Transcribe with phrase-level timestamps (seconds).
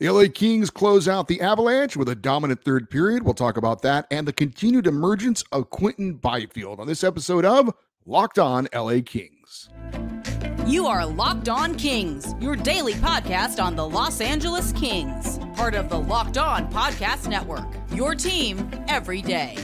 [0.00, 3.24] The LA Kings close out the Avalanche with a dominant third period.
[3.24, 7.74] We'll talk about that and the continued emergence of Quinton Byfield on this episode of
[8.06, 9.68] Locked On LA Kings.
[10.68, 15.88] You are Locked On Kings, your daily podcast on the Los Angeles Kings, part of
[15.88, 17.66] the Locked On Podcast Network.
[17.92, 19.56] Your team every day.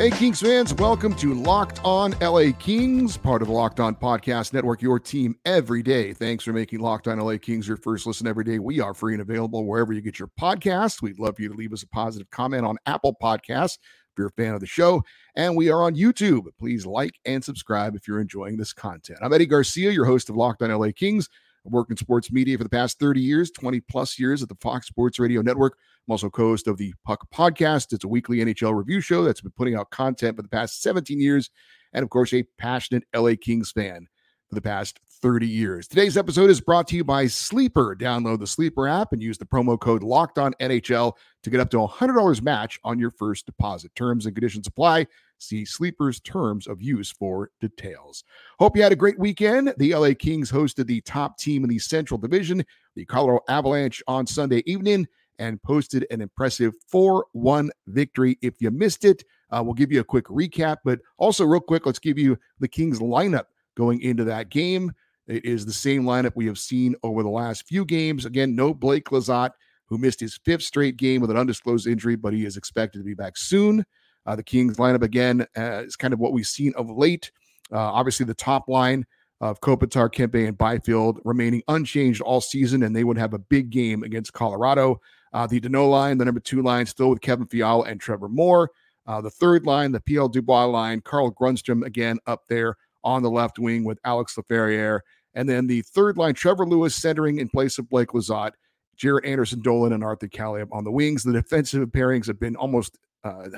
[0.00, 4.54] Hey, Kings fans, welcome to Locked On LA Kings, part of the Locked On Podcast
[4.54, 6.14] Network, your team every day.
[6.14, 8.58] Thanks for making Locked On LA Kings your first listen every day.
[8.58, 11.02] We are free and available wherever you get your podcasts.
[11.02, 14.28] We'd love for you to leave us a positive comment on Apple Podcasts if you're
[14.28, 15.02] a fan of the show.
[15.36, 16.46] And we are on YouTube.
[16.58, 19.18] Please like and subscribe if you're enjoying this content.
[19.20, 21.28] I'm Eddie Garcia, your host of Locked On LA Kings.
[21.64, 24.86] Worked in sports media for the past 30 years, 20 plus years at the Fox
[24.86, 25.76] Sports Radio Network.
[26.08, 27.92] I'm also co host of the Puck Podcast.
[27.92, 31.20] It's a weekly NHL review show that's been putting out content for the past 17
[31.20, 31.50] years.
[31.92, 34.06] And of course, a passionate LA Kings fan
[34.48, 35.86] for the past 30 years.
[35.86, 37.94] Today's episode is brought to you by Sleeper.
[37.94, 41.12] Download the Sleeper app and use the promo code Locked On NHL
[41.42, 43.94] to get up to a $100 match on your first deposit.
[43.94, 45.06] Terms and conditions apply.
[45.40, 48.24] See Sleeper's terms of use for details.
[48.58, 49.74] Hope you had a great weekend.
[49.78, 54.26] The LA Kings hosted the top team in the Central Division, the Colorado Avalanche, on
[54.26, 55.06] Sunday evening
[55.40, 58.38] and posted an impressive 4 1 victory.
[58.42, 61.86] If you missed it, uh, we'll give you a quick recap, but also, real quick,
[61.86, 64.92] let's give you the Kings lineup going into that game.
[65.26, 68.26] It is the same lineup we have seen over the last few games.
[68.26, 69.52] Again, no Blake Lizotte,
[69.86, 73.04] who missed his fifth straight game with an undisclosed injury, but he is expected to
[73.04, 73.84] be back soon.
[74.26, 77.30] Uh, the Kings lineup again uh, is kind of what we've seen of late.
[77.72, 79.06] Uh, obviously, the top line
[79.40, 83.70] of Kopitar, Kempe, and Byfield remaining unchanged all season, and they would have a big
[83.70, 85.00] game against Colorado.
[85.32, 88.70] Uh, the Danault line, the number two line, still with Kevin Fiala and Trevor Moore.
[89.06, 93.30] Uh, the third line, the PL Dubois line, Carl Grundstrom again up there on the
[93.30, 95.00] left wing with Alex Laferriere.
[95.34, 98.52] And then the third line, Trevor Lewis centering in place of Blake Lizotte,
[99.00, 101.22] Jaret Anderson Dolan, and Arthur Kaliyev on the wings.
[101.22, 103.48] The defensive pairings have been almost uh,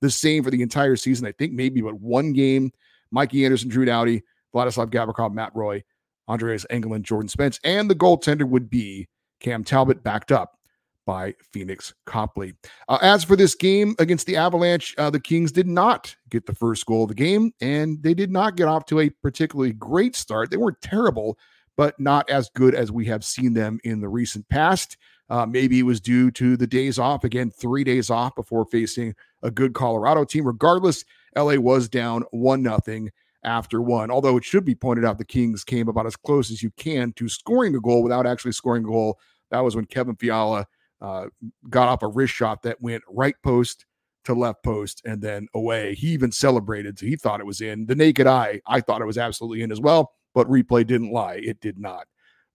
[0.00, 1.26] the same for the entire season.
[1.26, 2.72] I think maybe but one game.
[3.10, 4.22] Mikey Anderson, Drew Doughty,
[4.54, 5.82] Vladislav Gavrikov, Matt Roy,
[6.28, 9.08] Andreas Englund, Jordan Spence, and the goaltender would be
[9.40, 10.58] Cam Talbot backed up
[11.06, 12.52] by Phoenix Copley.
[12.86, 16.54] Uh, as for this game against the Avalanche, uh, the Kings did not get the
[16.54, 20.14] first goal of the game, and they did not get off to a particularly great
[20.14, 20.50] start.
[20.50, 21.38] They weren't terrible,
[21.78, 24.98] but not as good as we have seen them in the recent past.
[25.30, 27.24] Uh, maybe it was due to the days off.
[27.24, 30.46] Again, three days off before facing a good Colorado team.
[30.46, 31.04] Regardless,
[31.36, 33.10] LA was down one nothing
[33.44, 34.10] after one.
[34.10, 37.12] Although it should be pointed out, the Kings came about as close as you can
[37.12, 39.18] to scoring a goal without actually scoring a goal.
[39.50, 40.66] That was when Kevin Fiala
[41.00, 41.26] uh,
[41.68, 43.84] got off a wrist shot that went right post
[44.24, 45.94] to left post and then away.
[45.94, 47.86] He even celebrated, so he thought it was in.
[47.86, 51.40] The naked eye, I thought it was absolutely in as well, but replay didn't lie.
[51.42, 52.06] It did not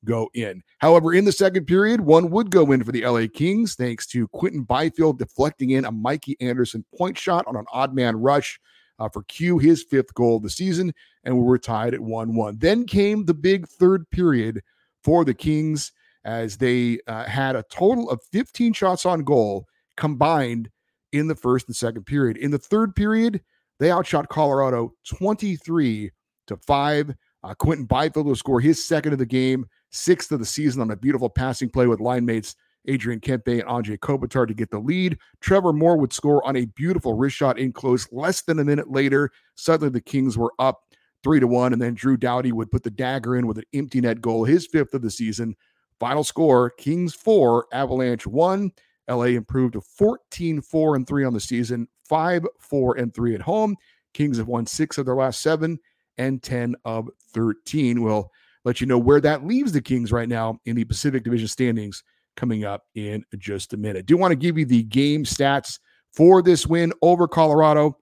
[0.06, 0.62] go in.
[0.80, 4.28] However, in the second period, one would go in for the LA Kings thanks to
[4.30, 8.60] Quinton Byfield deflecting in a Mikey Anderson point shot on an odd man rush
[9.00, 10.94] uh, for Q, his fifth goal of the season,
[11.24, 12.58] and we were tied at 1 1.
[12.60, 14.62] Then came the big third period
[15.04, 15.92] for the Kings
[16.26, 19.66] as they uh, had a total of 15 shots on goal
[19.98, 20.70] combined
[21.12, 22.38] in the first and second period.
[22.38, 23.42] In the third period,
[23.80, 26.12] they outshot Colorado 23
[26.48, 27.14] to 5.
[27.44, 30.92] Uh, Quinton Byfield will score his second of the game, sixth of the season on
[30.92, 32.56] a beautiful passing play with line mates
[32.86, 35.18] Adrian Kempe and Anze Kopitar to get the lead.
[35.40, 38.92] Trevor Moore would score on a beautiful wrist shot in close less than a minute
[38.92, 39.32] later.
[39.56, 40.82] Suddenly the Kings were up
[41.24, 44.02] three to one, and then Drew Doughty would put the dagger in with an empty
[44.02, 45.56] net goal, his fifth of the season.
[46.00, 48.72] Final score Kings 4, Avalanche 1.
[49.10, 53.42] LA improved to 14 4 and 3 on the season, 5 4 and 3 at
[53.42, 53.76] home.
[54.14, 55.80] Kings have won six of their last seven
[56.18, 58.02] and 10 of 13.
[58.02, 58.32] We'll
[58.66, 62.04] let you know where that leaves the Kings right now in the Pacific Division standings
[62.36, 64.06] coming up in just a minute.
[64.06, 65.80] Do want to give you the game stats
[66.14, 67.98] for this win over Colorado.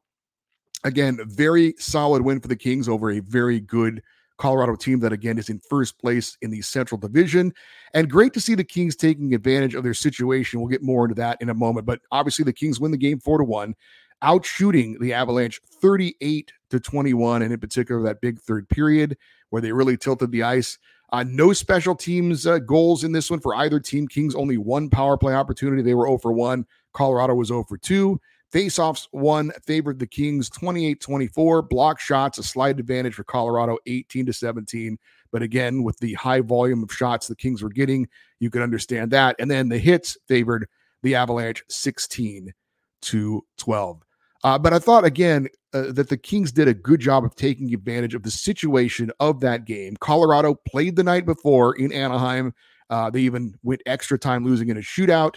[0.84, 4.02] Again, very solid win for the Kings over a very good
[4.38, 7.54] Colorado team that again is in first place in the Central Division.
[7.94, 10.60] And great to see the Kings taking advantage of their situation.
[10.60, 11.86] We'll get more into that in a moment.
[11.86, 13.76] But obviously, the Kings win the game four to one,
[14.24, 19.16] out shooting the Avalanche 38 to 21, and in particular that big third period
[19.52, 20.80] where they really tilted the ice.
[21.14, 24.08] Uh, no special teams uh, goals in this one for either team.
[24.08, 25.82] Kings only one power play opportunity.
[25.82, 26.66] They were 0 for 1.
[26.94, 28.20] Colorado was 0 for 2.
[28.52, 31.62] Faceoffs one favored the Kings 28 24.
[31.62, 34.98] Block shots, a slight advantage for Colorado 18 to 17.
[35.32, 38.08] But again, with the high volume of shots the Kings were getting,
[38.40, 39.36] you could understand that.
[39.40, 40.68] And then the hits favored
[41.02, 42.54] the Avalanche 16
[43.04, 44.02] to 12.
[44.44, 47.74] Uh, but I thought again uh, that the Kings did a good job of taking
[47.74, 49.96] advantage of the situation of that game.
[49.98, 52.54] Colorado played the night before in Anaheim.
[52.90, 55.36] Uh, they even went extra time losing in a shootout,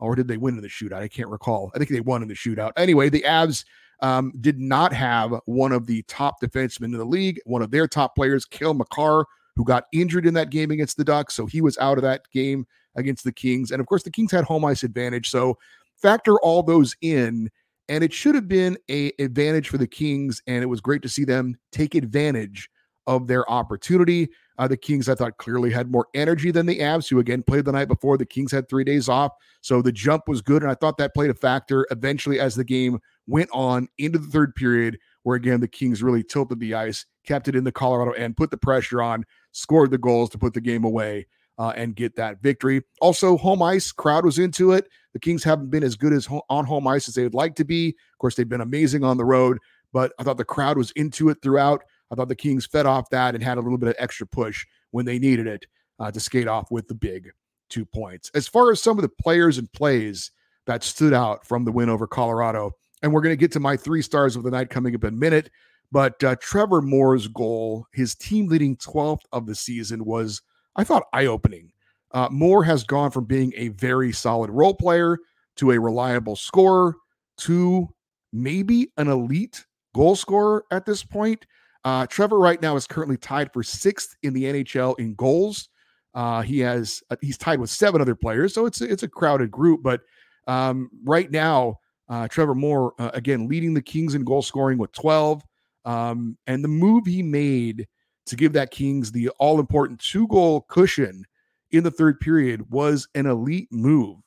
[0.00, 1.02] or did they win in the shootout?
[1.02, 1.70] I can't recall.
[1.74, 2.72] I think they won in the shootout.
[2.76, 3.64] Anyway, the Avs
[4.00, 7.86] um, did not have one of the top defensemen in the league, one of their
[7.86, 9.24] top players, Cale Makar,
[9.54, 11.34] who got injured in that game against the Ducks.
[11.34, 12.66] So he was out of that game
[12.96, 13.70] against the Kings.
[13.70, 15.30] And of course, the Kings had home ice advantage.
[15.30, 15.58] So
[15.96, 17.50] factor all those in
[17.88, 21.08] and it should have been a advantage for the Kings, and it was great to
[21.08, 22.68] see them take advantage
[23.06, 24.28] of their opportunity.
[24.58, 27.64] Uh, the Kings, I thought, clearly had more energy than the Avs, who again played
[27.64, 28.16] the night before.
[28.16, 31.14] The Kings had three days off, so the jump was good, and I thought that
[31.14, 35.60] played a factor eventually as the game went on into the third period, where again
[35.60, 39.02] the Kings really tilted the ice, kept it in the Colorado end, put the pressure
[39.02, 41.26] on, scored the goals to put the game away
[41.58, 42.82] uh, and get that victory.
[43.00, 44.88] Also, home ice crowd was into it.
[45.12, 47.54] The Kings haven't been as good as ho- on home ice as they would like
[47.56, 47.88] to be.
[47.88, 49.58] Of course, they've been amazing on the road,
[49.92, 51.82] but I thought the crowd was into it throughout.
[52.10, 54.66] I thought the Kings fed off that and had a little bit of extra push
[54.90, 55.66] when they needed it
[55.98, 57.30] uh, to skate off with the big
[57.68, 58.30] two points.
[58.34, 60.30] As far as some of the players and plays
[60.66, 62.72] that stood out from the win over Colorado,
[63.02, 65.14] and we're going to get to my three stars of the night coming up in
[65.14, 65.50] a minute.
[65.92, 70.42] But uh, Trevor Moore's goal, his team leading 12th of the season, was
[70.76, 71.72] I thought eye opening.
[72.12, 75.18] Uh, Moore has gone from being a very solid role player
[75.56, 76.94] to a reliable scorer
[77.38, 77.88] to
[78.32, 79.64] maybe an elite
[79.94, 81.46] goal scorer at this point.
[81.84, 85.68] Uh, Trevor right now is currently tied for sixth in the NHL in goals.
[86.14, 89.50] Uh, he has uh, he's tied with seven other players, so it's it's a crowded
[89.50, 89.82] group.
[89.82, 90.00] But
[90.46, 94.92] um, right now, uh, Trevor Moore uh, again leading the Kings in goal scoring with
[94.92, 95.42] twelve.
[95.84, 97.86] Um, and the move he made
[98.26, 101.24] to give that Kings the all important two goal cushion
[101.70, 104.18] in the third period was an elite move.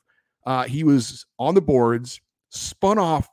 [0.46, 2.20] Uh, he was on the boards,
[2.50, 3.28] spun off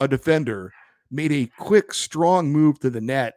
[0.00, 0.72] a defender,
[1.10, 3.34] made a quick, strong move to the net,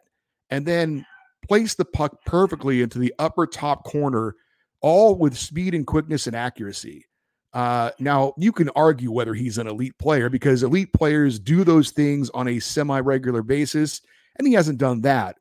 [0.50, 1.04] and then
[1.46, 4.34] placed the puck perfectly into the upper top corner,
[4.80, 7.04] all with speed and quickness and accuracy.
[7.52, 11.90] Uh, now, you can argue whether he's an elite player because elite players do those
[11.90, 14.02] things on a semi regular basis,
[14.36, 15.36] and he hasn't done that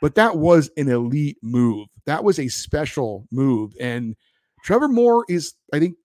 [0.00, 1.88] but that was an elite move.
[2.06, 3.72] That was a special move.
[3.80, 4.16] And
[4.64, 5.96] Trevor Moore is, I think,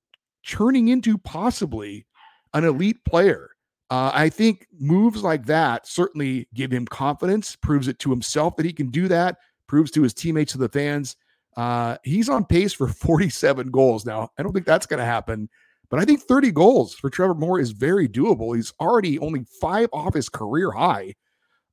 [0.46, 2.06] turning into possibly
[2.54, 3.50] an elite player.
[3.90, 8.66] Uh, I think moves like that certainly give him confidence, proves it to himself that
[8.66, 9.38] he can do that,
[9.68, 11.16] proves to his teammates, to the fans.
[11.56, 14.30] Uh, he's on pace for 47 goals now.
[14.38, 15.50] I don't think that's going to happen,
[15.90, 18.56] but I think 30 goals for Trevor Moore is very doable.
[18.56, 21.14] He's already only five off his career high.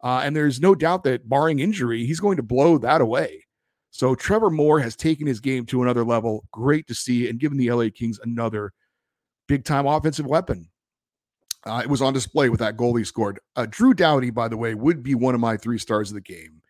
[0.03, 3.45] Uh, and there's no doubt that barring injury, he's going to blow that away.
[3.91, 6.45] So Trevor Moore has taken his game to another level.
[6.53, 8.73] Great to see and given the LA Kings another
[9.49, 10.69] big time offensive weapon.
[11.67, 13.39] Uh, it was on display with that goal he scored.
[13.57, 16.21] Uh, Drew Doughty, by the way, would be one of my three stars of the
[16.21, 16.63] game,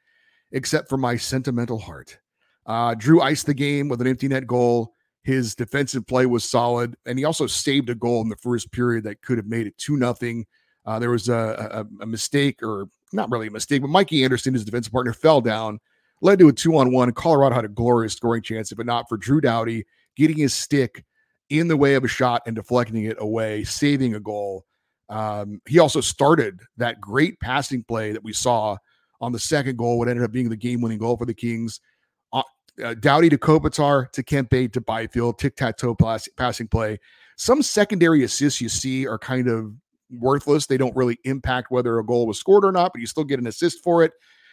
[0.51, 2.19] except for my sentimental heart.
[2.67, 4.95] Uh, Drew iced the game with an empty net goal.
[5.23, 9.05] His defensive play was solid, and he also saved a goal in the first period
[9.05, 10.47] that could have made it two nothing.
[10.87, 14.55] Uh, there was a, a, a, mistake, or not really a mistake, but Mikey Anderson,
[14.55, 15.79] his defensive partner, fell down,
[16.23, 17.13] led to a two on one.
[17.13, 19.85] Colorado had a glorious scoring chance, it not for Drew Doughty
[20.17, 21.05] getting his stick
[21.49, 24.65] in the way of a shot and deflecting it away, saving a goal.
[25.09, 28.77] Um, he also started that great passing play that we saw
[29.21, 31.81] on the second goal, what ended up being the game winning goal for the Kings.
[32.33, 32.43] Uh,
[32.83, 35.97] uh, Doughty to Kopitar to Kempe to Byfield, tic tac toe
[36.37, 36.99] passing play.
[37.37, 39.73] Some secondary assists you see are kind of
[40.11, 40.67] worthless.
[40.67, 43.41] They don't really impact whether a goal was scored or not, but you still get
[43.41, 44.13] an assist for it.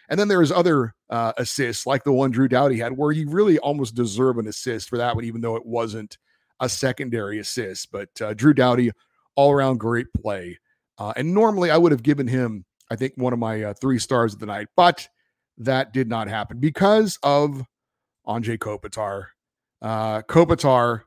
[0.10, 3.60] And then there's other uh, assists like the one Drew Doughty had, where you really
[3.60, 6.18] almost deserve an assist for that one, even though it wasn't
[6.60, 7.92] a secondary assist.
[7.92, 8.92] But uh, Drew Doughty,
[9.36, 10.58] all around great play.
[10.98, 14.00] Uh, and normally I would have given him, I think, one of my uh, three
[14.00, 15.08] stars of the night, but
[15.58, 17.64] that did not happen because of
[18.28, 19.28] Anze Kopitar.
[19.82, 21.02] Uh, Kopitar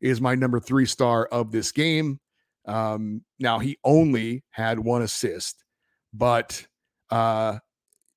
[0.00, 2.18] is my number three star of this game.
[2.66, 5.64] Um, now he only had one assist,
[6.12, 6.66] but
[7.10, 7.58] uh,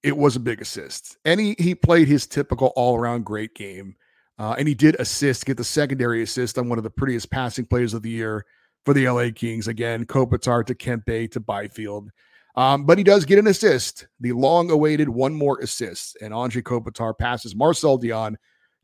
[0.03, 3.95] it was a big assist, and he he played his typical all around great game,
[4.37, 7.65] uh, and he did assist, get the secondary assist on one of the prettiest passing
[7.65, 8.45] plays of the year
[8.85, 9.67] for the LA Kings.
[9.67, 12.11] Again, Kopitar to Kempe to Byfield.
[12.55, 16.17] Um, but he does get an assist, the long awaited one more assist.
[16.21, 18.35] And Anze Kopitar passes Marcel Dionne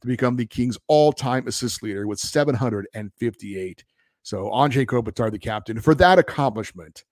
[0.02, 3.84] to become the Kings all time assist leader with 758.
[4.24, 7.04] So Anze Kopitar, the captain, for that accomplishment,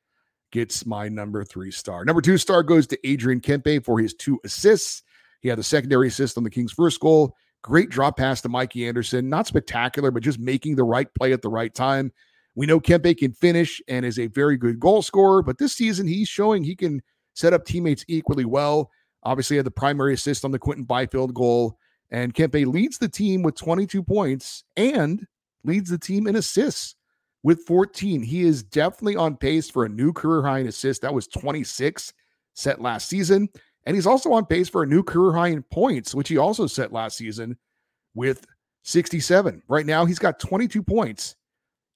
[0.51, 2.05] gets my number three star.
[2.05, 5.03] Number two star goes to Adrian Kempe for his two assists.
[5.41, 7.35] He had the secondary assist on the Kings' first goal.
[7.63, 9.29] Great drop pass to Mikey Anderson.
[9.29, 12.11] Not spectacular, but just making the right play at the right time.
[12.55, 16.07] We know Kempe can finish and is a very good goal scorer, but this season
[16.07, 17.01] he's showing he can
[17.33, 18.89] set up teammates equally well.
[19.23, 21.77] Obviously, had the primary assist on the Quinton Byfield goal,
[22.09, 25.27] and Kempe leads the team with 22 points and
[25.63, 26.95] leads the team in assists
[27.43, 28.21] with 14.
[28.21, 31.01] He is definitely on pace for a new career high in assists.
[31.01, 32.13] That was 26
[32.53, 33.49] set last season.
[33.85, 36.67] And he's also on pace for a new career high in points, which he also
[36.67, 37.57] set last season
[38.15, 38.45] with
[38.83, 39.61] 67.
[39.67, 41.35] Right now, he's got 22 points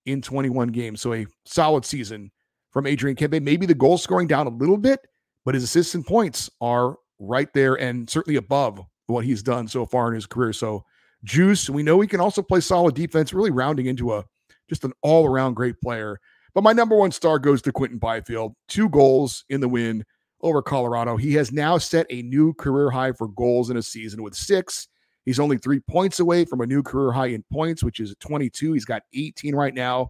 [0.06, 1.01] in 21 games.
[1.01, 2.32] So a solid season
[2.70, 3.41] from Adrian Kempe.
[3.41, 5.01] Maybe the goal scoring down a little bit,
[5.44, 9.86] but his assists and points are right there and certainly above what he's done so
[9.86, 10.53] far in his career.
[10.53, 10.86] So
[11.24, 11.70] juice.
[11.70, 14.25] We know he can also play solid defense, really rounding into a
[14.70, 16.20] just an all around great player.
[16.54, 18.54] But my number one star goes to Quinton Byfield.
[18.68, 20.04] Two goals in the win
[20.42, 21.18] over Colorado.
[21.18, 24.88] He has now set a new career high for goals in a season with six.
[25.25, 28.74] He's only three points away from a new career high in points, which is 22.
[28.74, 30.10] He's got 18 right now.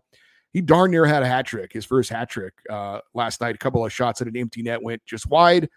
[0.54, 3.56] He darn near had a hat trick, his first hat trick uh, last night.
[3.56, 5.70] A couple of shots at an empty net went just wide,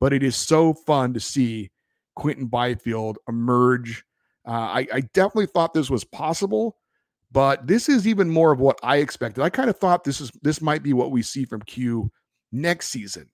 [0.00, 1.70] but it is so fun to see
[2.14, 4.04] Quinton Byfield emerge.
[4.46, 6.76] Uh, I, I definitely thought this was possible,
[7.30, 9.42] but this is even more of what I expected.
[9.42, 12.10] I kind of thought this is this might be what we see from Q
[12.52, 13.30] next season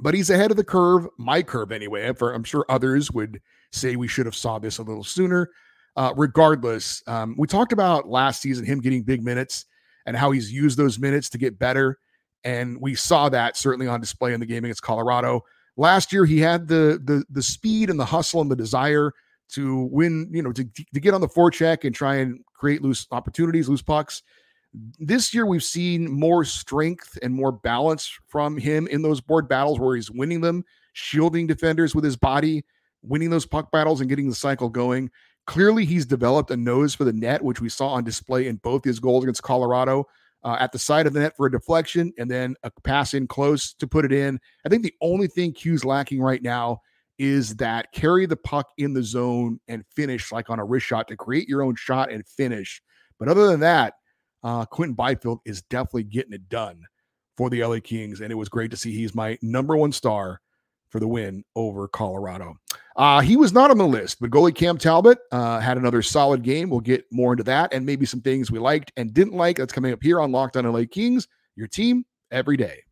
[0.00, 2.12] but he's ahead of the curve, my curve anyway.
[2.14, 3.40] For I'm sure others would
[3.72, 5.50] say we should have saw this a little sooner.
[5.96, 9.64] Uh, regardless, um, we talked about last season him getting big minutes
[10.06, 11.98] and how he's used those minutes to get better,
[12.44, 15.42] and we saw that certainly on display in the game against Colorado
[15.76, 16.24] last year.
[16.24, 19.12] He had the the the speed and the hustle and the desire
[19.52, 23.06] to win, you know, to to get on the forecheck and try and create loose
[23.10, 24.22] opportunities, loose pucks.
[24.98, 29.80] This year, we've seen more strength and more balance from him in those board battles
[29.80, 32.64] where he's winning them, shielding defenders with his body,
[33.02, 35.10] winning those puck battles, and getting the cycle going.
[35.46, 38.84] Clearly, he's developed a nose for the net, which we saw on display in both
[38.84, 40.06] his goals against Colorado.
[40.44, 43.26] Uh, at the side of the net for a deflection and then a pass in
[43.26, 44.38] close to put it in.
[44.64, 46.80] I think the only thing Q's lacking right now
[47.18, 51.08] is that carry the puck in the zone and finish like on a wrist shot
[51.08, 52.80] to create your own shot and finish.
[53.18, 53.94] But other than that,
[54.44, 56.82] uh, Quinton Byfield is definitely getting it done
[57.36, 58.20] for the LA Kings.
[58.20, 60.40] And it was great to see he's my number one star
[60.90, 62.54] for the win over Colorado.
[62.96, 66.42] Uh, he was not on the list, but goalie Cam Talbot uh, had another solid
[66.42, 66.70] game.
[66.70, 69.56] We'll get more into that and maybe some things we liked and didn't like.
[69.56, 72.82] That's coming up here on Locked on LA Kings, your team every day.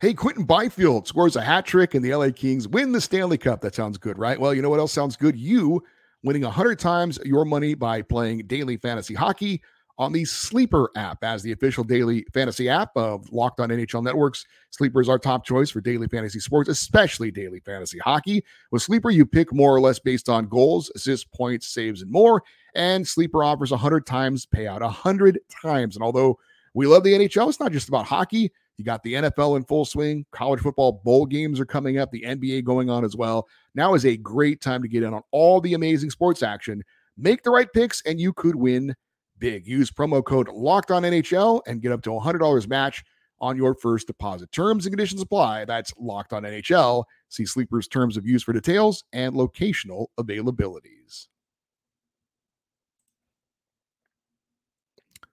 [0.00, 3.60] Hey, Quinton Byfield scores a hat trick and the LA Kings win the Stanley Cup.
[3.60, 4.40] That sounds good, right?
[4.40, 5.36] Well, you know what else sounds good?
[5.36, 5.84] You
[6.22, 9.60] winning 100 times your money by playing daily fantasy hockey
[9.98, 14.46] on the Sleeper app as the official daily fantasy app of Locked On NHL Networks.
[14.70, 18.42] Sleeper is our top choice for daily fantasy sports, especially daily fantasy hockey.
[18.70, 22.42] With Sleeper, you pick more or less based on goals, assists, points, saves, and more.
[22.74, 25.94] And Sleeper offers 100 times payout, 100 times.
[25.94, 26.38] And although
[26.72, 28.50] we love the NHL, it's not just about hockey.
[28.80, 30.24] You got the NFL in full swing.
[30.32, 32.10] College football bowl games are coming up.
[32.10, 33.46] The NBA going on as well.
[33.74, 36.82] Now is a great time to get in on all the amazing sports action.
[37.18, 38.96] Make the right picks, and you could win
[39.38, 39.66] big.
[39.66, 43.04] Use promo code Locked On NHL and get up to $100 match
[43.38, 44.50] on your first deposit.
[44.50, 45.66] Terms and conditions apply.
[45.66, 47.04] That's Locked On NHL.
[47.28, 51.26] See Sleeper's terms of use for details and locational availabilities.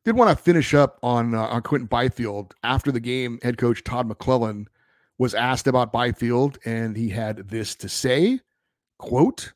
[0.07, 3.39] Did want to finish up on uh, on Quinton Byfield after the game.
[3.43, 4.67] Head coach Todd McLellan
[5.17, 8.39] was asked about Byfield, and he had this to say:
[8.99, 9.51] "Quote,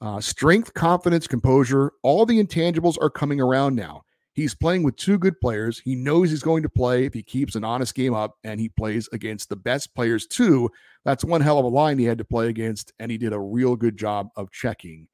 [0.00, 4.04] uh, strength, confidence, composure, all the intangibles are coming around now.
[4.32, 5.80] He's playing with two good players.
[5.80, 8.68] He knows he's going to play if he keeps an honest game up, and he
[8.68, 10.70] plays against the best players too.
[11.04, 13.40] That's one hell of a line he had to play against, and he did a
[13.40, 15.08] real good job of checking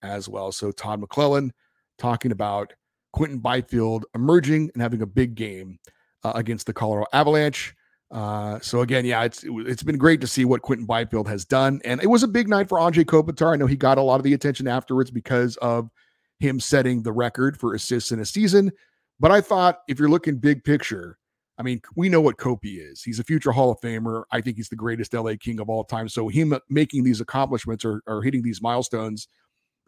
[0.00, 0.52] as well.
[0.52, 1.50] So Todd McLellan
[1.98, 2.72] talking about."
[3.12, 5.78] Quinton Byfield emerging and having a big game
[6.24, 7.74] uh, against the Colorado Avalanche.
[8.10, 11.80] Uh, so again, yeah, it's it's been great to see what Quinton Byfield has done,
[11.84, 13.52] and it was a big night for Anze Kopitar.
[13.52, 15.90] I know he got a lot of the attention afterwards because of
[16.38, 18.72] him setting the record for assists in a season.
[19.20, 21.18] But I thought if you're looking big picture,
[21.58, 23.02] I mean, we know what Kopi is.
[23.02, 24.22] He's a future Hall of Famer.
[24.30, 26.08] I think he's the greatest LA King of all time.
[26.08, 29.26] So him making these accomplishments or, or hitting these milestones,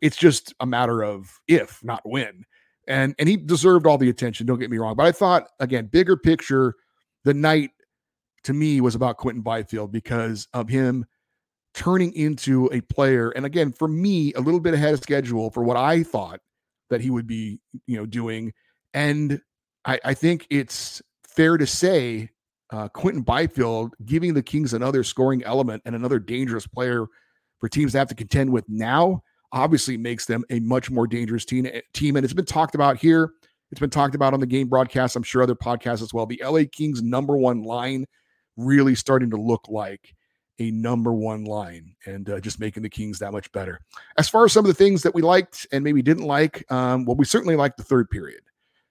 [0.02, 2.44] it's just a matter of if, not when
[2.90, 4.46] and and he deserved all the attention.
[4.46, 6.74] Don't get me wrong, but I thought again, bigger picture,
[7.24, 7.70] the night
[8.44, 11.06] to me was about Quinton Byfield because of him
[11.72, 13.30] turning into a player.
[13.30, 16.40] And again, for me, a little bit ahead of schedule for what I thought
[16.90, 18.52] that he would be, you know, doing.
[18.92, 19.40] And
[19.84, 22.30] I, I think it's fair to say
[22.70, 27.06] uh, Quinton Byfield giving the Kings another scoring element and another dangerous player
[27.60, 31.44] for teams to have to contend with now obviously makes them a much more dangerous
[31.44, 31.66] team.
[31.92, 33.32] Team, and it's been talked about here.
[33.70, 35.16] It's been talked about on the game broadcast.
[35.16, 36.26] I'm sure other podcasts as well.
[36.26, 38.06] The LA Kings number one line
[38.56, 40.14] really starting to look like
[40.58, 43.80] a number one line and uh, just making the Kings that much better.
[44.18, 47.06] As far as some of the things that we liked and maybe didn't like, um,
[47.06, 48.42] well, we certainly liked the third period.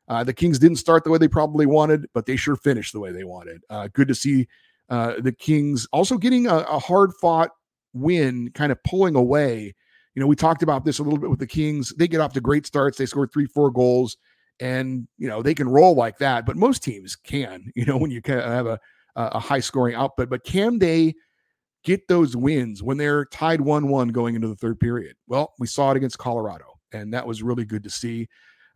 [0.07, 2.99] Uh, the Kings didn't start the way they probably wanted, but they sure finished the
[2.99, 3.61] way they wanted.
[3.69, 4.47] Uh, good to see
[4.89, 7.51] uh, the Kings also getting a, a hard fought
[7.93, 9.75] win, kind of pulling away.
[10.19, 11.93] You know, we talked about this a little bit with the Kings.
[11.97, 12.97] They get off to great starts.
[12.97, 14.17] They score three, four goals,
[14.59, 16.45] and you know they can roll like that.
[16.45, 17.71] But most teams can.
[17.75, 18.79] You know, when you kind of have a
[19.15, 21.15] a high scoring output, but can they?
[21.85, 25.15] get those wins when they're tied 1 1 going into the third period?
[25.27, 28.27] Well, we saw it against Colorado, and that was really good to see.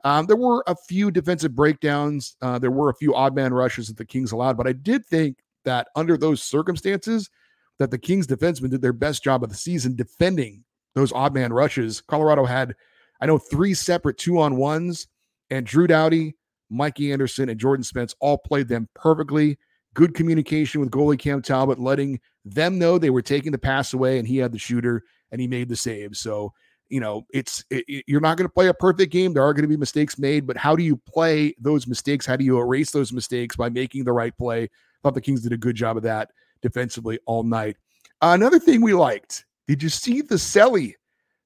[0.06, 2.38] Um, there were a few defensive breakdowns.
[2.42, 5.06] Uh, there were a few odd man rushes that the Kings allowed, but I did
[5.06, 7.30] think that under those circumstances,
[7.78, 10.64] that the Kings defensemen did their best job of the season defending
[10.96, 12.02] those odd man rushes.
[12.02, 12.76] Colorado had,
[13.22, 15.08] I know, three separate two on ones,
[15.50, 16.36] and Drew Doughty,
[16.70, 19.58] Mikey Anderson, and Jordan Spence all played them perfectly
[19.94, 24.18] good communication with goalie Cam Talbot, letting them know they were taking the pass away
[24.20, 26.16] and he had the shooter and he made the save.
[26.16, 26.54] So,
[26.90, 29.34] you know, it's it, you're not going to play a perfect game.
[29.34, 32.26] There are going to be mistakes made, but how do you play those mistakes?
[32.26, 34.64] How do you erase those mistakes by making the right play?
[34.64, 34.70] I
[35.02, 36.32] thought the Kings did a good job of that
[36.62, 37.78] defensively all night.
[38.22, 39.46] Uh, another thing we liked.
[39.68, 40.94] Did you see the celly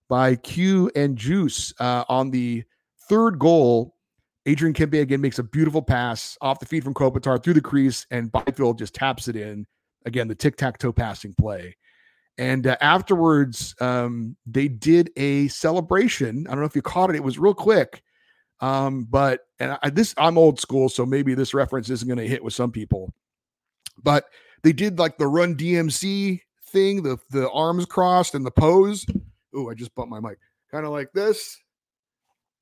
[0.09, 2.63] by Q and Juice uh, on the
[3.09, 3.95] third goal
[4.47, 8.07] Adrian Kempe again makes a beautiful pass off the feed from Kopitar through the crease,
[8.11, 9.67] and Byfield just taps it in.
[10.05, 11.75] Again, the tic tac toe passing play.
[12.37, 16.47] And uh, afterwards, um, they did a celebration.
[16.47, 17.17] I don't know if you caught it.
[17.17, 18.01] It was real quick.
[18.61, 22.27] Um, but and I, this I'm old school, so maybe this reference isn't going to
[22.27, 23.13] hit with some people.
[24.01, 24.25] But
[24.63, 29.05] they did like the run DMC thing, the the arms crossed and the pose.
[29.53, 30.37] Oh, I just bumped my mic.
[30.71, 31.57] Kind of like this.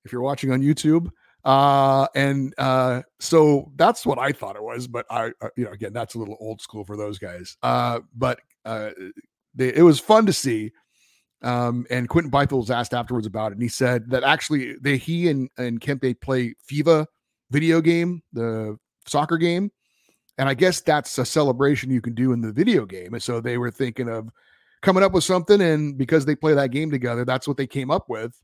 [0.03, 1.09] If you're watching on YouTube,
[1.43, 4.87] uh, and uh, so that's what I thought it was.
[4.87, 7.57] But I, uh, you know, again, that's a little old school for those guys.
[7.63, 8.91] Uh, but uh,
[9.53, 10.71] they, it was fun to see.
[11.41, 14.97] Um, and Quinton Byfield was asked afterwards about it, and he said that actually they
[14.97, 17.05] he and and Kempe play FIFA
[17.51, 19.71] video game, the soccer game,
[20.37, 23.13] and I guess that's a celebration you can do in the video game.
[23.13, 24.29] And so they were thinking of
[24.81, 27.91] coming up with something, and because they play that game together, that's what they came
[27.91, 28.39] up with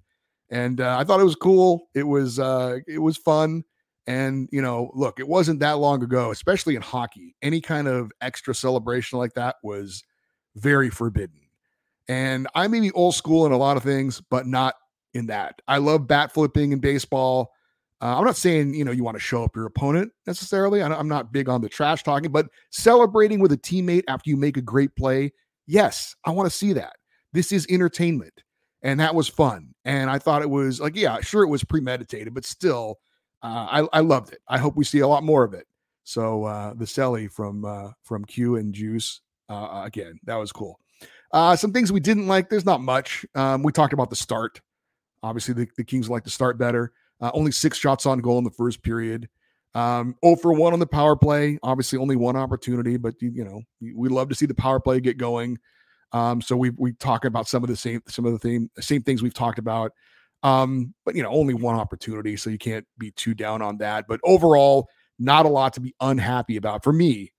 [0.51, 1.87] and uh, I thought it was cool.
[1.95, 3.63] It was uh, it was fun,
[4.05, 7.35] and you know, look, it wasn't that long ago, especially in hockey.
[7.41, 10.03] Any kind of extra celebration like that was
[10.55, 11.39] very forbidden.
[12.09, 14.75] And I may be old school in a lot of things, but not
[15.13, 15.61] in that.
[15.67, 17.53] I love bat flipping in baseball.
[18.01, 20.81] Uh, I'm not saying you know you want to show up your opponent necessarily.
[20.81, 24.57] I'm not big on the trash talking, but celebrating with a teammate after you make
[24.57, 25.31] a great play,
[25.67, 26.93] yes, I want to see that.
[27.33, 28.43] This is entertainment
[28.83, 29.73] and that was fun.
[29.85, 32.99] And I thought it was like, yeah, sure, it was premeditated, but still,
[33.43, 34.39] uh, I, I loved it.
[34.47, 35.67] I hope we see a lot more of it.
[36.03, 40.79] So uh, the Selly from uh, from Q and Juice uh, again, that was cool.
[41.31, 42.49] Uh, some things we didn't like.
[42.49, 43.25] There's not much.
[43.35, 44.61] Um, we talked about the start.
[45.23, 46.91] Obviously, the, the Kings like to start better.
[47.21, 49.29] Uh, only six shots on goal in the first period.
[49.73, 51.57] Um, 0 for 1 on the power play.
[51.63, 54.99] Obviously, only one opportunity, but you, you know, we love to see the power play
[54.99, 55.57] get going.
[56.13, 59.01] Um, so we we talk about some of the same some of the same same
[59.01, 59.93] things we've talked about.
[60.43, 64.05] Um, but you know, only one opportunity, so you can't be too down on that.
[64.07, 67.31] But overall, not a lot to be unhappy about for me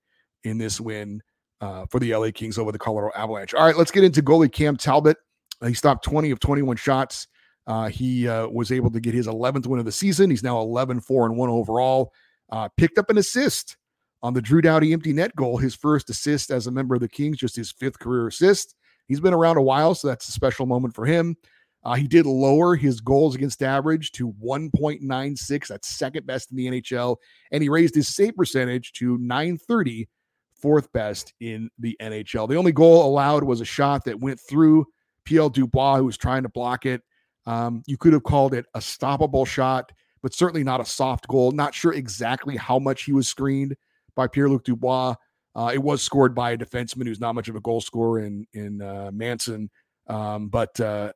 [0.43, 1.21] in this win
[1.61, 3.53] uh, for the LA Kings over the Colorado Avalanche.
[3.53, 5.17] All right, let's get into goalie Cam Talbot.
[5.61, 7.27] Uh, he stopped 20 of 21 shots.
[7.65, 10.29] Uh, he uh, was able to get his 11th win of the season.
[10.29, 12.11] He's now 11 4 and 1 overall.
[12.51, 13.77] Uh, picked up an assist
[14.21, 17.09] on the Drew Doughty empty net goal, his first assist as a member of the
[17.09, 18.75] Kings, just his fifth career assist.
[19.07, 21.35] He's been around a while, so that's a special moment for him.
[21.83, 25.67] Uh, he did lower his goals against average to 1.96.
[25.67, 27.17] That's second best in the NHL.
[27.51, 30.07] And he raised his save percentage to 930,
[30.55, 32.47] fourth best in the NHL.
[32.47, 34.85] The only goal allowed was a shot that went through
[35.27, 37.01] PL Dubois, who was trying to block it.
[37.45, 41.51] Um, you could have called it a stoppable shot, but certainly not a soft goal.
[41.51, 43.75] Not sure exactly how much he was screened
[44.15, 45.15] by Pierre Luc Dubois.
[45.55, 48.47] Uh, it was scored by a defenseman who's not much of a goal scorer in
[48.53, 49.69] in uh, Manson.
[50.07, 51.13] Um, but uh,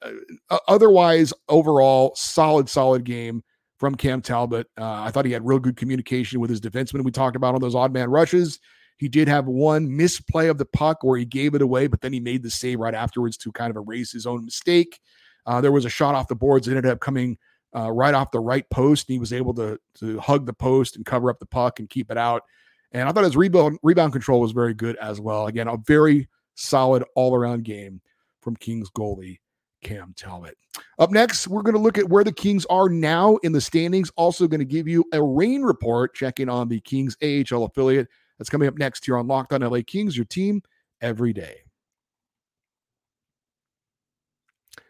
[0.49, 3.43] uh otherwise, overall, solid, solid game
[3.79, 4.67] from Cam Talbot.
[4.77, 7.03] Uh, I thought he had real good communication with his defenseman.
[7.03, 8.59] We talked about on those odd man rushes.
[8.97, 12.13] He did have one misplay of the puck where he gave it away, but then
[12.13, 14.99] he made the save right afterwards to kind of erase his own mistake.
[15.47, 17.37] Uh, there was a shot off the boards that ended up coming
[17.75, 20.95] uh, right off the right post, and he was able to to hug the post
[20.95, 22.43] and cover up the puck and keep it out.
[22.91, 25.47] And I thought his rebound rebound control was very good as well.
[25.47, 28.01] Again, a very solid all around game
[28.41, 29.39] from Kings goalie
[29.83, 30.57] Cam Talbot.
[30.99, 34.11] Up next, we're going to look at where the Kings are now in the standings.
[34.15, 38.07] Also, going to give you a rain report, checking on the Kings AHL affiliate.
[38.37, 40.61] That's coming up next here on Locked On LA Kings, your team
[41.01, 41.66] every day.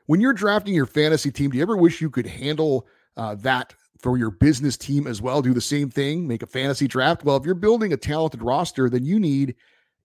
[0.08, 3.74] When you're drafting your fantasy team, do you ever wish you could handle uh, that
[4.00, 5.42] for your business team as well?
[5.42, 7.26] Do the same thing, make a fantasy draft?
[7.26, 9.56] Well, if you're building a talented roster, then you need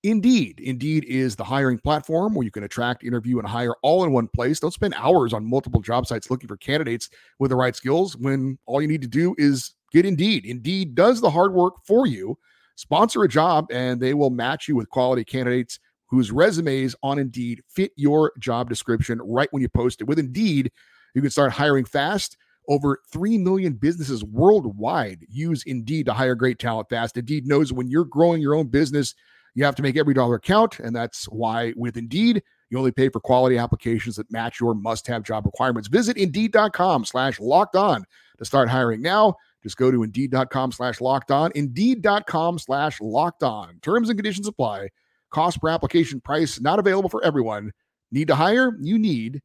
[0.02, 0.58] Indeed.
[0.58, 4.26] Indeed is the hiring platform where you can attract, interview, and hire all in one
[4.26, 4.58] place.
[4.58, 8.58] Don't spend hours on multiple job sites looking for candidates with the right skills when
[8.66, 10.44] all you need to do is get Indeed.
[10.44, 12.36] Indeed does the hard work for you.
[12.74, 15.78] Sponsor a job, and they will match you with quality candidates
[16.12, 20.04] whose resumes on Indeed fit your job description right when you post it.
[20.04, 20.70] With Indeed,
[21.14, 22.36] you can start hiring fast.
[22.68, 27.16] Over 3 million businesses worldwide use Indeed to hire great talent fast.
[27.16, 29.14] Indeed knows when you're growing your own business,
[29.54, 30.80] you have to make every dollar count.
[30.80, 35.22] And that's why with Indeed, you only pay for quality applications that match your must-have
[35.22, 35.88] job requirements.
[35.88, 38.04] Visit Indeed.com slash locked on
[38.36, 39.36] to start hiring now.
[39.62, 41.52] Just go to Indeed.com slash locked on.
[41.54, 43.78] Indeed.com slash locked on.
[43.80, 44.88] Terms and conditions apply.
[45.32, 47.72] Cost per application price not available for everyone.
[48.10, 48.76] Need to hire?
[48.80, 49.40] You need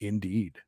[0.00, 0.58] Indeed.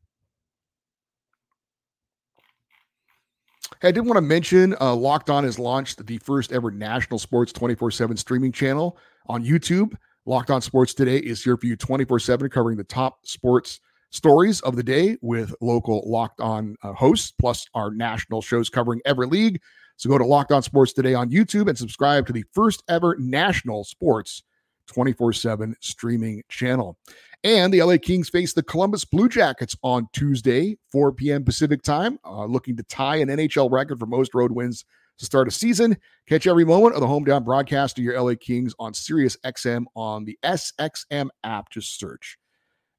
[3.80, 7.18] Hey, I did want to mention uh, Locked On has launched the first ever national
[7.18, 9.94] sports 24 7 streaming channel on YouTube.
[10.26, 14.60] Locked On Sports Today is here for you 24 7, covering the top sports stories
[14.62, 19.26] of the day with local Locked On uh, hosts, plus our national shows covering every
[19.26, 19.60] league.
[19.96, 23.16] So go to Locked On Sports Today on YouTube and subscribe to the first ever
[23.18, 24.42] national sports
[24.88, 26.98] 24 7 streaming channel.
[27.44, 31.44] And the LA Kings face the Columbus Blue Jackets on Tuesday, 4 p.m.
[31.44, 34.84] Pacific time, uh, looking to tie an NHL record for most road wins
[35.18, 35.96] to start a season.
[36.28, 39.84] Catch every moment of the home hometown broadcast of your LA Kings on Sirius XM
[39.94, 41.70] on the SXM app.
[41.70, 42.38] Just search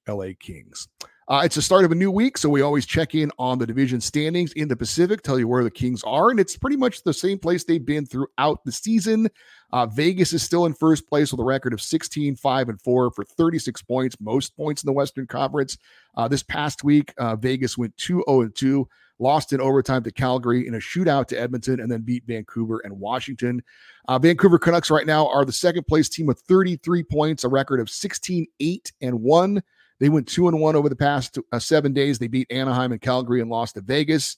[0.08, 0.88] LA Kings.
[1.30, 3.68] Uh, it's the start of a new week, so we always check in on the
[3.68, 7.04] division standings in the Pacific, tell you where the Kings are, and it's pretty much
[7.04, 9.30] the same place they've been throughout the season.
[9.72, 13.12] Uh, Vegas is still in first place with a record of 16, 5, and 4
[13.12, 15.78] for 36 points, most points in the Western Conference.
[16.18, 18.88] Uh, this past week, uh, Vegas went 2 0 2,
[19.20, 23.00] lost in overtime to Calgary in a shootout to Edmonton, and then beat Vancouver and
[23.00, 23.62] Washington.
[24.08, 27.80] Uh, Vancouver Canucks right now are the second place team with 33 points, a record
[27.80, 29.62] of 16, 8, and 1.
[30.00, 32.20] They went 2 and 1 over the past uh, seven days.
[32.20, 34.38] They beat Anaheim and Calgary and lost to Vegas.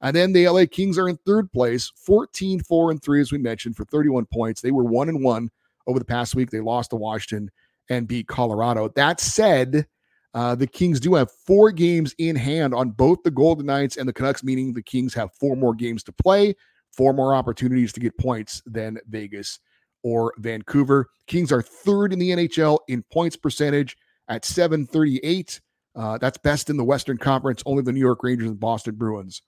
[0.00, 3.38] And then the LA Kings are in third place, 14 4 and 3, as we
[3.38, 4.60] mentioned, for 31 points.
[4.60, 5.50] They were 1 and 1
[5.86, 6.50] over the past week.
[6.50, 7.50] They lost to Washington
[7.88, 8.88] and beat Colorado.
[8.88, 9.86] That said,
[10.34, 14.08] uh, the Kings do have four games in hand on both the Golden Knights and
[14.08, 16.54] the Canucks, meaning the Kings have four more games to play,
[16.90, 19.60] four more opportunities to get points than Vegas
[20.02, 21.08] or Vancouver.
[21.26, 23.96] Kings are third in the NHL in points percentage
[24.28, 25.60] at 738.
[25.94, 27.62] Uh, that's best in the Western Conference.
[27.66, 29.42] Only the New York Rangers and Boston Bruins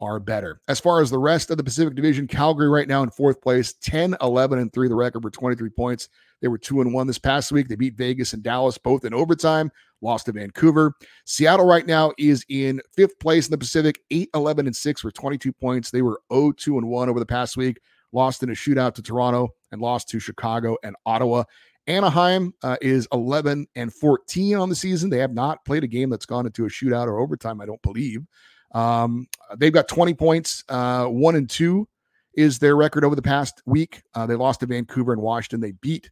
[0.00, 0.60] are better.
[0.68, 3.74] As far as the rest of the Pacific Division, Calgary right now in fourth place,
[3.74, 6.08] 10, 11, and 3, the record for 23 points.
[6.40, 7.68] They were 2 and 1 this past week.
[7.68, 9.70] They beat Vegas and Dallas both in overtime,
[10.02, 10.92] lost to Vancouver.
[11.24, 15.10] Seattle right now is in fifth place in the Pacific, 8, 11, and 6 for
[15.10, 15.90] 22 points.
[15.90, 17.78] They were 0, 2, and 1 over the past week,
[18.12, 21.44] lost in a shootout to Toronto and lost to Chicago and Ottawa.
[21.86, 25.10] Anaheim uh, is 11 and 14 on the season.
[25.10, 27.82] They have not played a game that's gone into a shootout or overtime, I don't
[27.82, 28.22] believe.
[28.74, 30.64] Um, they've got 20 points.
[30.68, 31.86] Uh, one and two
[32.34, 34.02] is their record over the past week.
[34.14, 35.60] Uh, they lost to Vancouver and Washington.
[35.60, 36.10] They beat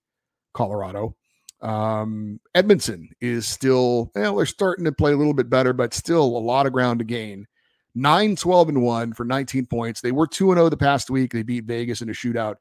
[0.52, 1.16] Colorado.
[1.60, 6.24] Um, Edmonton is still, well, they're starting to play a little bit better, but still
[6.24, 7.46] a lot of ground to gain.
[7.94, 10.00] 9 12 and 1 for 19 points.
[10.00, 11.32] They were 2 0 the past week.
[11.32, 12.56] They beat Vegas in a shootout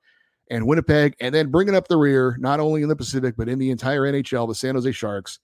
[0.51, 1.15] and Winnipeg.
[1.19, 4.01] And then bringing up the rear, not only in the Pacific, but in the entire
[4.01, 5.39] NHL, the San Jose Sharks,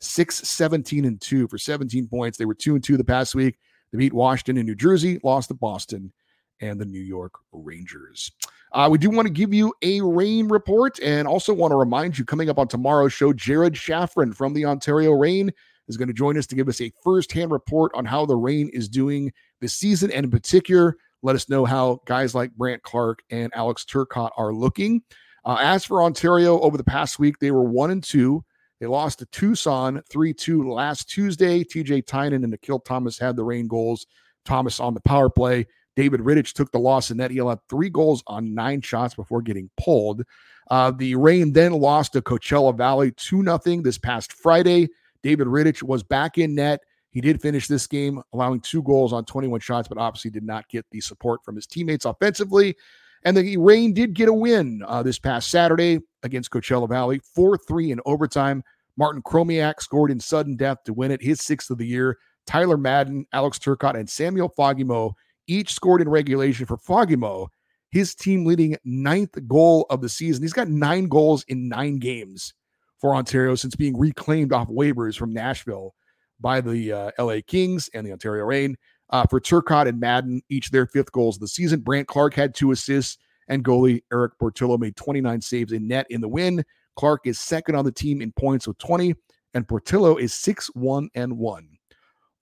[0.00, 2.38] 6 17 and 2 for 17 points.
[2.38, 3.58] They were 2 and 2 the past week.
[3.90, 6.12] They beat Washington and New Jersey, lost to Boston
[6.60, 8.30] and the New York Rangers.
[8.72, 12.16] Uh, we do want to give you a rain report and also want to remind
[12.16, 15.50] you coming up on tomorrow's show, Jared Shaffrin from the Ontario Reign
[15.88, 18.70] is going to join us to give us a firsthand report on how the rain
[18.72, 20.12] is doing this season.
[20.12, 24.52] And in particular, let us know how guys like Brandt Clarke and Alex Turcotte are
[24.52, 25.02] looking.
[25.44, 28.44] Uh, as for Ontario, over the past week, they were one and two.
[28.80, 31.64] They lost to Tucson 3 2 last Tuesday.
[31.64, 34.06] TJ Tynan and Akil Thomas had the rain goals.
[34.44, 35.66] Thomas on the power play.
[35.96, 37.30] David Rittich took the loss in that.
[37.30, 40.22] He allowed three goals on nine shots before getting pulled.
[40.70, 44.88] Uh, the Reign then lost to Coachella Valley 2 0 this past Friday.
[45.22, 46.80] David Rittich was back in net.
[47.10, 50.68] He did finish this game allowing two goals on 21 shots, but obviously did not
[50.68, 52.76] get the support from his teammates offensively.
[53.24, 57.58] And the Reign did get a win uh, this past Saturday against Coachella Valley, 4
[57.58, 58.62] 3 in overtime.
[58.96, 62.18] Martin Chromiak scored in sudden death to win it, his sixth of the year.
[62.46, 65.12] Tyler Madden, Alex Turcotte, and Samuel Fagemo
[65.46, 67.48] each scored in regulation for Fagemo,
[67.90, 70.42] his team leading ninth goal of the season.
[70.42, 72.54] He's got nine goals in nine games
[73.00, 75.94] for Ontario since being reclaimed off waivers from Nashville
[76.40, 78.76] by the uh, LA Kings and the Ontario Reign.
[79.10, 81.80] Uh, for Turcotte and Madden, each their fifth goals of the season.
[81.80, 86.20] Brandt Clarke had two assists, and goalie Erik Portillo made 29 saves in net in
[86.20, 86.64] the win.
[86.94, 89.14] Clarke is second on the team in points with 20,
[89.54, 91.68] and Portillo is 6 1 and 1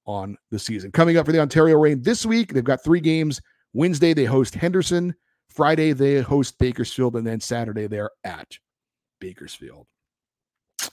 [0.04, 0.90] on the season.
[0.90, 3.40] Coming up for the Ontario Reign this week, they've got three games.
[3.72, 5.14] Wednesday, they host Henderson.
[5.48, 7.16] Friday, they host Bakersfield.
[7.16, 8.58] And then Saturday, they're at
[9.20, 9.86] Bakersfield.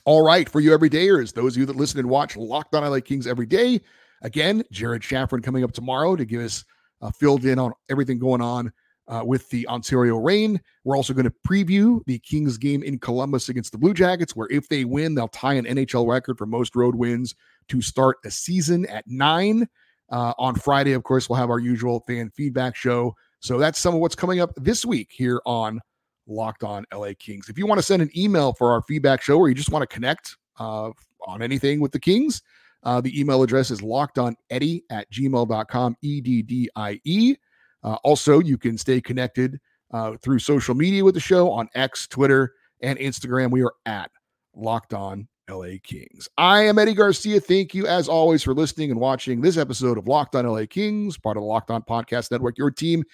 [0.06, 3.00] All right, for you everydayers, those of you that listen and watch Locked On LA
[3.00, 3.80] Kings every day.
[4.22, 6.64] Again, Jared Shaffrin coming up tomorrow to give us
[7.02, 8.72] uh, filled in on everything going on
[9.08, 10.60] uh, with the Ontario Reign.
[10.84, 14.46] We're also going to preview the Kings game in Columbus against the Blue Jackets, where
[14.48, 17.34] if they win, they'll tie an NHL record for most road wins
[17.66, 19.66] to start a season at nine.
[20.12, 23.12] Uh, on Friday, of course, we'll have our usual fan feedback show.
[23.40, 25.80] So that's some of what's coming up this week here on
[26.26, 27.48] Locked On LA Kings.
[27.48, 29.82] If you want to send an email for our feedback show or you just want
[29.82, 30.90] to connect uh,
[31.26, 32.42] on anything with the Kings,
[32.82, 37.36] uh, the email address is lockedoneddie at gmail.com, E D D I E.
[37.82, 39.60] Uh, also, you can stay connected
[39.92, 43.50] uh, through social media with the show on X, Twitter, and Instagram.
[43.50, 44.10] We are at
[44.54, 46.28] Locked On LA Kings.
[46.36, 47.40] I am Eddie Garcia.
[47.40, 51.16] Thank you, as always, for listening and watching this episode of Locked On LA Kings,
[51.18, 53.04] part of the Locked On Podcast Network, your team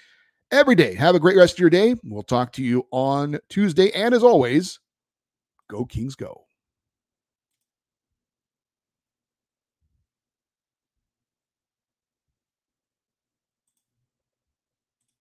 [0.53, 0.95] every day.
[0.95, 1.97] Have a great rest of your day.
[2.05, 3.91] We'll talk to you on Tuesday.
[3.91, 4.79] And as always,
[5.69, 6.45] go Kings, go.